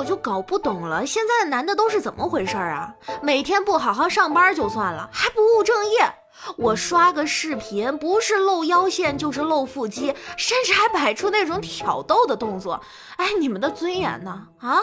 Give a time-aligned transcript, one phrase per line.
[0.00, 2.90] 我就搞不懂了，现在的男的都是怎么回事啊？
[3.20, 6.10] 每天不好好上班就算了，还不务正业。
[6.56, 12.80] 我刷个视频，不是露腰线就是露腹肌，甚至还摆出那种挑逗的动作。
[13.18, 14.40] 哎，你们的尊严呢？
[14.60, 14.80] 啊，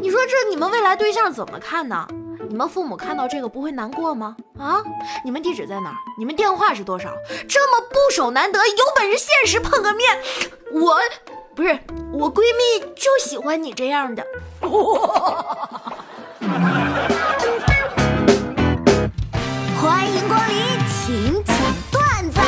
[0.00, 2.06] 你说这你们未来对象怎么看呢？
[2.48, 4.36] 你们父母看到这个不会难过吗？
[4.56, 4.80] 啊，
[5.24, 5.96] 你们地址在哪儿？
[6.16, 7.10] 你们电话是多少？
[7.48, 10.22] 这么不守难得，有本事现实碰个面。
[10.72, 10.96] 我，
[11.54, 11.78] 不是
[12.12, 14.24] 我闺蜜就喜欢你这样的。
[19.80, 20.56] 欢迎光临
[20.88, 21.56] 请讲
[21.90, 22.40] 段子。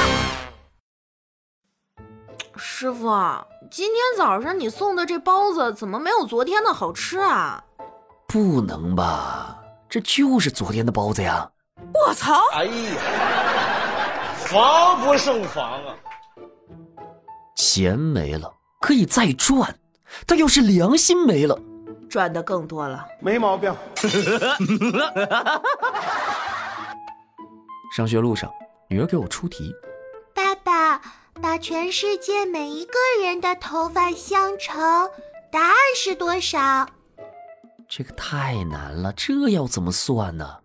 [2.57, 3.09] 师傅，
[3.71, 7.65] 今天早上你送的这包子怎么没有昨天的好吃啊？
[8.29, 9.59] 不能吧，
[9.89, 11.51] 这就是昨天的包子呀！
[11.93, 12.41] 我操！
[12.53, 12.71] 哎呀，
[14.37, 15.95] 防不胜防啊！
[17.57, 19.79] 钱没了可以再赚，
[20.27, 21.57] 但要是良心没了，
[22.11, 23.07] 赚的更多了。
[23.21, 23.73] 没毛病。
[27.97, 28.53] 上学路上，
[28.89, 29.73] 女儿给我出题：
[30.35, 31.01] 爸爸，
[31.41, 35.09] 把全世界每一个人的头发相乘，
[35.53, 36.89] 答案是多少？
[37.89, 40.59] 这个太难了，这要怎么算呢？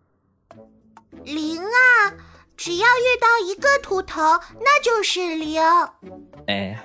[1.23, 2.13] 零啊，
[2.55, 4.21] 只要遇到一个秃头，
[4.61, 5.61] 那就是零。
[6.47, 6.81] 哎。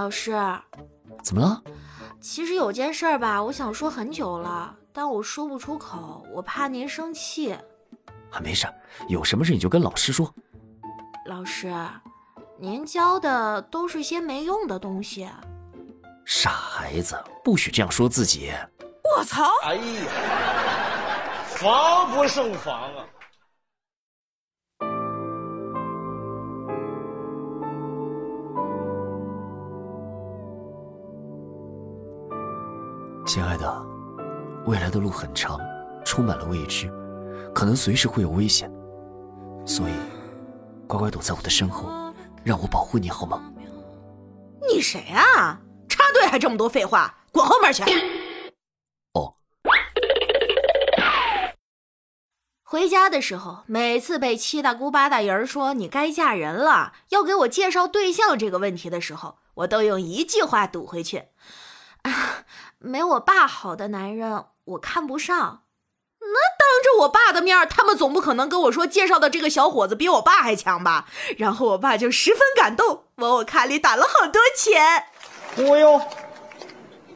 [0.00, 0.34] 老师，
[1.22, 1.62] 怎么了？
[2.22, 7.52] 其实有件事儿吧，我想说很久了，但我说不出口，我怕您生气。
[7.52, 8.66] 啊，没事，
[9.08, 10.34] 有什么事你就跟老师说。
[11.26, 11.70] 老师，
[12.58, 15.28] 您教的都是些没用的东西。
[16.24, 18.50] 傻孩子，不许这样说自己。
[19.18, 19.44] 我操！
[19.64, 19.82] 哎呀，
[21.46, 23.04] 防不胜防啊！
[33.32, 33.86] 亲爱的，
[34.66, 35.56] 未来的路很长，
[36.04, 36.90] 充满了未知，
[37.54, 38.68] 可能随时会有危险，
[39.64, 39.92] 所以
[40.88, 43.40] 乖乖躲在我的身后，让我保护你好吗？
[44.68, 45.60] 你谁啊？
[45.88, 47.84] 插队还这么多废话，滚后面去！
[49.12, 49.36] 哦。
[52.64, 61.26] 回家的时候，每次被七大姑八大姨说你该嫁人了，要给我介绍对象这个问题的时候，我都用一句话堵回去。
[62.02, 62.44] 啊，
[62.78, 65.62] 没我爸好的男人，我看不上。
[66.20, 66.26] 那
[66.58, 71.08] 当着我爸的面，他们总不可能跟我说介绍的这个小伙子比我爸还强吧？
[71.38, 75.04] 然后我爸就十分感动，往我卡里打了好多钱。
[75.56, 76.00] 忽悠，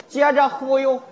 [0.08, 1.02] 接着忽悠。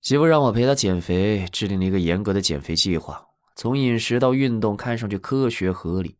[0.00, 6.16] 媳妇让我陪她减肥，制定了一个严格的减肥计划，从饮食到运动，看上去科学合理。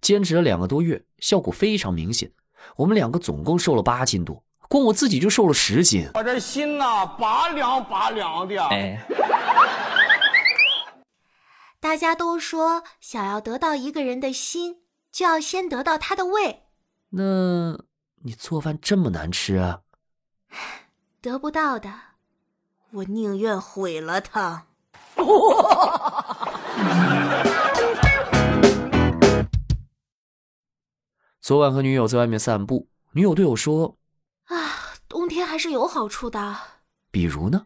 [0.00, 2.32] 坚持了两个多月，效果非常明显。
[2.76, 6.08] 我们两个总共瘦了八斤多，光我自己就瘦了十斤。
[6.14, 8.62] 我这心呐，拔凉拔凉的。
[8.68, 9.04] 哎，
[11.80, 16.64] 大家都说，想要得到一个人的心，就要先得到他的胃。
[17.10, 17.78] 那
[18.22, 19.80] 你做饭这么难吃啊？
[21.20, 21.92] 得不到的，
[22.90, 24.66] 我宁愿毁了他。
[31.48, 33.96] 昨晚和女友在外面散步，女友对我说
[34.52, 34.54] ：“啊，
[35.08, 36.54] 冬天还是有好处的。
[37.10, 37.62] 比如呢？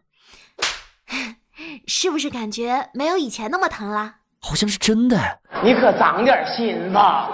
[1.85, 4.15] 是不是感觉没有以前那么疼了？
[4.39, 5.41] 好像是真的。
[5.61, 7.29] 你可长点心吧，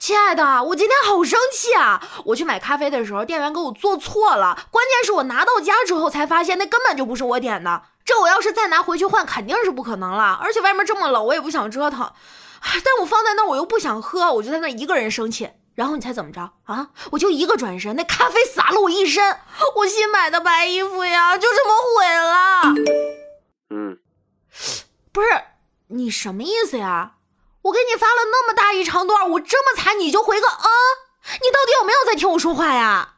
[0.00, 2.02] 亲爱的，我今天好生气啊！
[2.24, 7.84] 我去买咖啡的时候，店员给我做错了，关键是我拿到家之后才发现，那根本就不是我点的。
[8.04, 10.40] 这我要是再拿回去换，肯定是不可能了。
[10.42, 12.12] 而且外面这么冷，我也不想折腾。”
[12.62, 15.50] 但我放在那儿，我又不想喝，我就在那一个人生气。
[15.74, 16.90] 然后你猜怎么着啊？
[17.12, 19.38] 我就一个转身，那咖啡洒了我一身，
[19.76, 22.74] 我新买的白衣服呀，就这么毁了。
[23.70, 23.98] 嗯，
[25.10, 25.28] 不是
[25.88, 27.12] 你什么意思呀？
[27.62, 30.66] 我给你发了那么大一长段，我这么惨你就回个嗯？
[31.34, 33.14] 你到底有没有在听我说话呀？